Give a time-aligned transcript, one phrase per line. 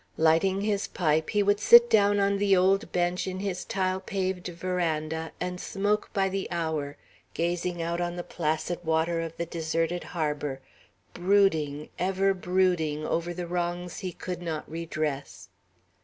[0.17, 4.47] Lighting his pipe, he would sit down on the old bench in his tile paved
[4.47, 6.97] veranda, and smoke by the hour,
[7.35, 10.59] gazing out on the placid water of the deserted harbor,
[11.13, 15.49] brooding, ever brooding, over the wrongs he could not redress.